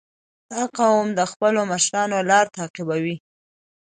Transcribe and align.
•دا 0.51 0.61
قوم 0.77 1.07
د 1.17 1.21
خپلو 1.31 1.61
مشرانو 1.71 2.17
لار 2.29 2.45
تعقیبوي. 2.57 3.15